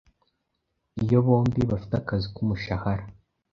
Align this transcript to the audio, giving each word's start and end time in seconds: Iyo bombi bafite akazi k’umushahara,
Iyo 1.03 1.17
bombi 1.25 1.59
bafite 1.71 1.93
akazi 2.01 2.27
k’umushahara, 2.35 3.03